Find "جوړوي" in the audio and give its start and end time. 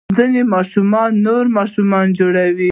2.17-2.69